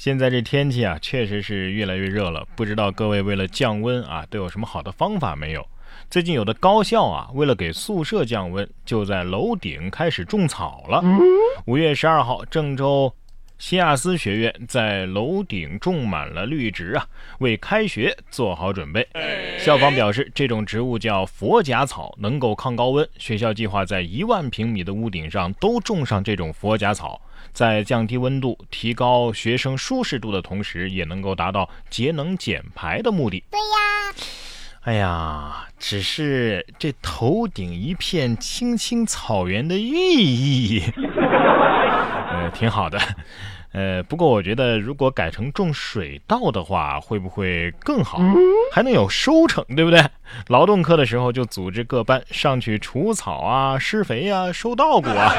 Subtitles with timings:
[0.00, 2.48] 现在这天气啊，确实是越来越热了。
[2.56, 5.68] 不知道各位为了降温啊，都有什么好的方法没有？
[6.08, 11.04] 最近有的高校啊，为了给宿舍降温，就在楼顶开始种草了。
[11.66, 13.12] 五月十二号，郑州。
[13.60, 17.06] 西亚斯学院在楼顶种满了绿植啊，
[17.40, 19.06] 为开学做好准备。
[19.58, 23.06] 校方表示，这种植物叫佛甲草，能够抗高温。
[23.18, 27.20] 学校计划在一万平米的屋顶上都种上这种佛甲草，
[27.52, 33.44] 在降低温度、提高学生舒适度的同时，也能够达到节能减排的目的。
[33.50, 34.14] 对呀，
[34.84, 40.82] 哎呀，只是这头顶一片青青草原的寓意，
[42.32, 42.98] 呃，挺好的。
[43.72, 48.18] 呃，不过我觉得如果改成种水稻的话，会不会更好？
[48.72, 50.04] 还能有收成，对不对？
[50.48, 55.32] 劳动课的时候就组织各班上去除草啊、施肥啊、收稻谷啊。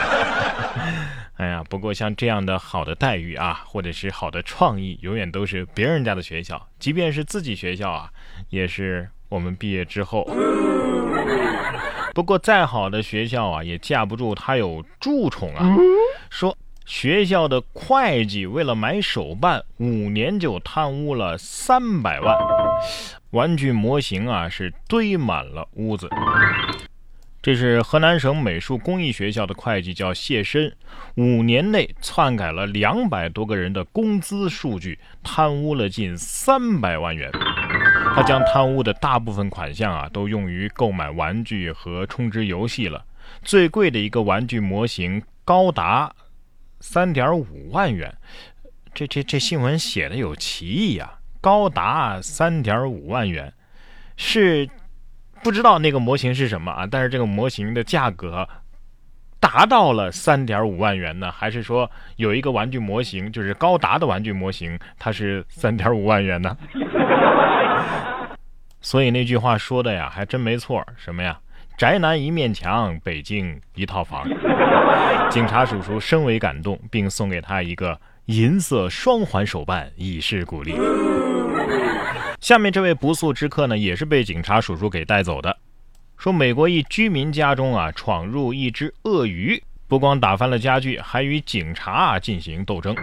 [1.35, 8.09] 哎呀，不过像这样的好的待遇啊，或者是好的创意，永远都是别人家的学校，即便是自己学校啊，
[8.49, 10.25] 也是我们毕业之后。
[12.13, 15.75] 不过再好的学校啊，也架不住它有蛀虫啊。
[16.29, 16.55] 说。
[16.91, 22.37] 学校的会计为了买手办，五年就贪污了三百万。
[23.29, 26.09] 玩具模型啊，是堆满了屋子。
[27.41, 30.75] 这是河南省美术工艺学校的会计，叫谢申，
[31.15, 37.31] 五年内篡改了两百多个人的工资数据，贪污了近三百万元。
[38.13, 43.05] 他将贪污的大部分款项啊，都用于购买玩具和充值游戏了。
[43.43, 46.13] 最贵的一个玩具模型高达。
[46.81, 48.13] 三点五万元，
[48.93, 51.19] 这这这新闻写的有歧义呀！
[51.39, 53.53] 高达三点五万元，
[54.17, 54.69] 是
[55.43, 56.87] 不知道那个模型是什么啊？
[56.89, 58.47] 但是这个模型的价格
[59.39, 61.31] 达到了三点五万元呢？
[61.31, 66.57] 还是说有一个玩具模型，就是高达的玩具模型，它是三点五万元呢？
[68.81, 71.39] 所以那句话说的呀，还真没错，什么呀？
[71.81, 74.23] 宅男一面墙，北京一套房。
[75.31, 80.75] 警察叔叔深为感动，并送给他一个银色双环手办，以示鼓励。
[82.39, 85.57] 下面这位不速之客呢，也是被警察叔叔给带走的。
[86.17, 92.95] 说美国一居民家中啊，闯入一只鳄鱼，不光打翻了家具，还与警察进行斗争。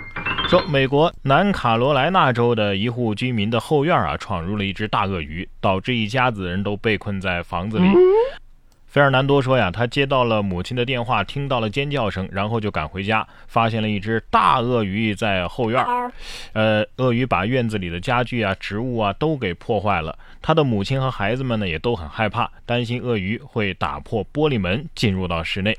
[0.49, 7.89] 说美国南卡罗来纳州的一户居民的后院啊，闯入了一只大鳄鱼，导致一家子人都被困在房子里。
[8.89, 15.85] 费尔南多说呀，他接到了母亲的电话，听到了尖叫声，然后就赶回家，发现了一只大鳄鱼在后院。
[16.55, 20.19] 呃，鳄鱼把院子里的家具啊、植物啊都给破坏了。
[20.41, 25.77] 他的母亲和孩子们呢也都很害怕，担心鳄鱼会打破玻璃门进入到室内。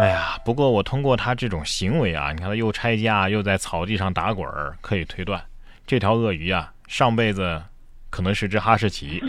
[0.00, 5.40] 哎呀，不过我通过他这种行为啊，你看他又拆家又在草地上打滚儿，可以推断，
[5.86, 7.62] 这条鳄鱼啊上辈子
[8.10, 9.22] 可能是只哈士奇。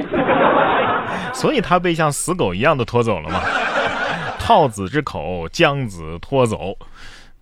[1.33, 3.41] 所以他被像死狗一样的拖走了嘛？
[4.39, 6.77] 套子之口将子拖走，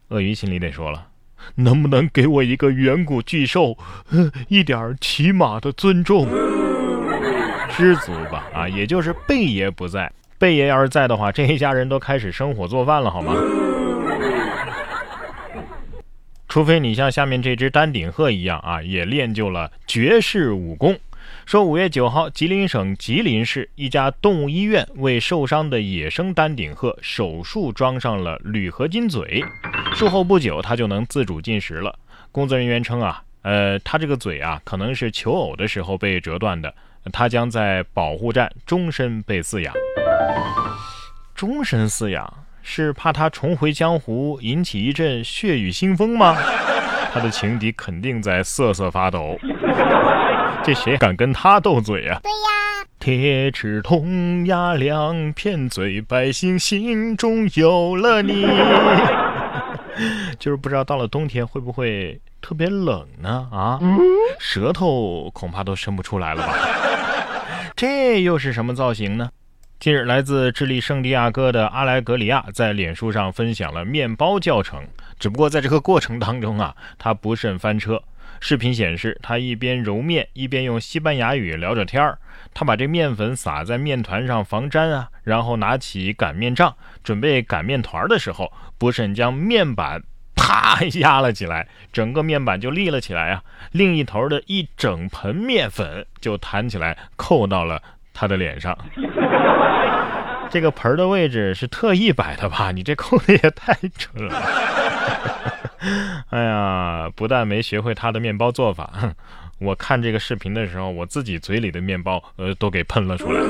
[0.10, 1.08] 鳄鱼心里得说了，
[1.56, 3.78] 能不能给我一个远古巨兽，
[4.50, 6.28] 一点起码的尊重？
[7.70, 13.36] 知足吧，啊，也就是贝爷不在，贝爷要是在的话，这一家人都开始生火做饭了，好吗？
[16.48, 20.98] 除非你像下面这只丹顶鹤一样啊，也练就了绝世武功。
[21.46, 29.46] 说五月九号，吉林省吉林市一家动物医院为受伤的野生丹顶鹤手术装上了铝合金嘴，
[29.94, 32.00] 术后不久它就能自主进食了。
[32.32, 36.74] 工作人员称啊，呃，它这个嘴啊可能是求偶的时候被折断的，
[37.14, 39.72] 它将在保护站终身被饲养。
[41.36, 46.36] 终身饲养是怕它重回江湖引起一阵血雨腥风吗？
[47.14, 49.40] 他的情敌肯定在瑟瑟发抖。
[50.64, 52.20] 这谁敢跟他斗嘴呀？
[52.24, 52.38] 对呀，
[53.00, 58.48] 铁齿铜牙两片嘴，百姓心中有了你。
[60.40, 63.48] 就是不知道到了冬天会不会特别冷呢？
[63.52, 63.80] 啊，
[64.40, 66.54] 舌头恐怕都伸不出来了吧？
[67.76, 69.30] 这又是什么造型呢？
[69.80, 74.82] 近日，来自智利圣地亚哥的阿莱格里亚在脸书上分享了面包教程，
[75.20, 78.02] 只不过在这个过程当中啊，他不慎翻车。
[78.40, 82.18] 视频显示，他一边揉面，一边用西班牙语聊着天儿。
[82.54, 90.02] 他把这面粉撒在面团上防粘啊，然后拿起擀面杖准备擀面团的时候，不慎将面板
[90.36, 93.44] 啪压了起来，整个面板就立了起来啊。
[93.72, 97.82] 另一头的一整盆面粉就弹起来，扣到了
[98.14, 98.78] 他的脸上。
[100.50, 102.72] 这个盆的位置是特意摆的吧？
[102.72, 104.42] 你这扣的也太准了。
[106.32, 108.92] 哎呀，不但没学会他的面包做法，
[109.60, 113.42] 我看这个视频的时候，我自己嘴里的面包呃都给喷了出来。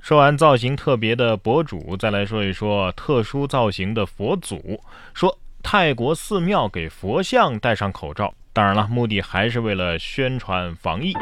[0.00, 4.80] 说完造型特别的博主，再来说一说特殊造型的佛祖。
[5.14, 11.12] 说泰国寺庙给佛像戴上口罩，当然了，目的还是为了宣传防疫。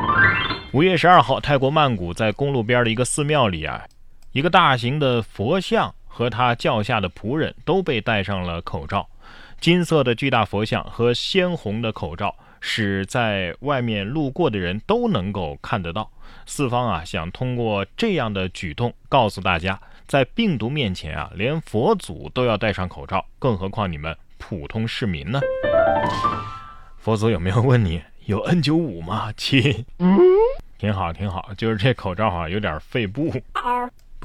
[0.73, 3.85] 五月十二号，泰国曼谷在公路边的一个寺庙里啊，
[4.33, 9.09] 一个大型的佛像和他教下的仆人都被戴上了口罩。
[9.61, 16.09] 金色的巨大佛像和鲜红的口罩，使在外面路过的人都能够看得到。
[16.47, 25.41] 四方啊，想通过这样的举动告诉大家，在病毒面前啊，连佛祖都要戴上口罩，更何况你们普通市民呢？
[26.99, 29.33] 佛祖有没有问你有 N95 吗？
[29.37, 29.85] 亲，
[30.79, 33.33] 挺好，挺好，就是这口罩啊，有点肺部。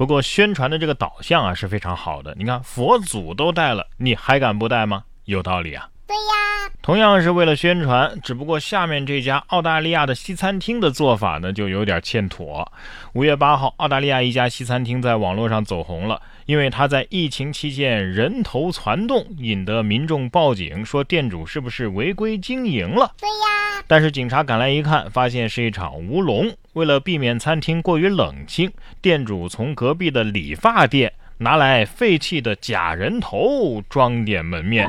[0.00, 2.34] 不过宣传的这个导向啊是非常好的。
[2.38, 5.04] 你看佛祖都带了，你还敢不带吗？
[5.26, 5.90] 有道理啊。
[6.10, 12.68] 对呀，同样是为了宣传，只不过下面这家澳大利亚的西餐厅的做法呢，就有点欠妥。
[13.12, 23.12] 五月八号，澳大利亚一家西餐厅在网络上走红了，因为他在疫情期间人头攒动，引得民众报警，说店主是不是违规经营了？
[23.16, 26.52] 对呀，但是警察赶来一看，发现是一场乌龙。
[26.72, 28.68] 为了避免餐厅过于冷清，
[29.00, 31.12] 店主从隔壁的理发店。
[31.42, 34.86] 拿来废弃的假人头装点门面，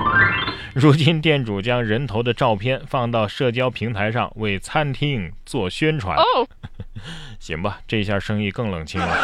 [0.76, 6.18] 如今店主将人头的照片放到社交平台上为餐厅做宣传。
[7.40, 9.18] 行吧，这下生意更冷清了。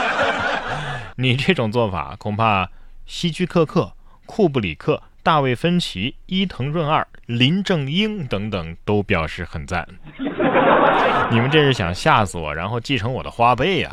[1.19, 2.69] 你这种做法，恐怕
[3.05, 3.91] 希区柯克、
[4.25, 9.85] 库布里克、大卫芬奇、伊藤润二、林正英等等都表示很赞。
[11.29, 13.91] 你们这是想吓死我，然后继承我的花呗呀？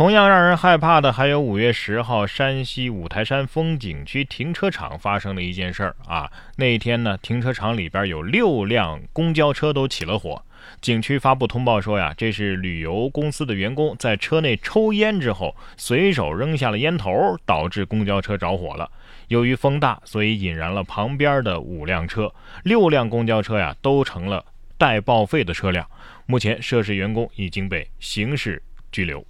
[0.00, 6.32] 同样让人害怕的，还有五月十号山西五台山风景区停车场发生的一件事儿啊。
[6.56, 10.42] 那一天呢，停车场里边有六辆公交车都起了火。
[10.80, 18.90] 景区发布通报说呀，这是旅游公司的员工在车内抽烟之后，随手扔下了烟头，导致公交车着火了。
[19.28, 22.32] 由于风大，所以引燃了旁边的五辆车，
[22.64, 24.42] 六辆公交车呀都成了
[24.78, 25.86] 待报废的车辆。
[26.24, 29.22] 目前涉事员工已经被刑事拘留。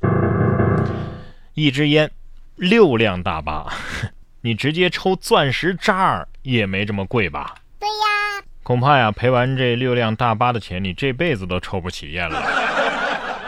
[1.54, 2.10] 一支烟，
[2.56, 3.66] 六辆大巴，
[4.42, 7.56] 你直接抽钻石渣儿也没这么贵吧？
[7.78, 12.42] 对呀，恐怕呀，赔完这六辆大巴的钱，你这辈子都抽不起烟了。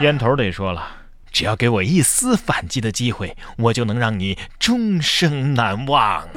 [0.01, 0.85] 烟头得说了，
[1.31, 6.27] 只要给我一丝反击的机会，我就能让你终生难忘。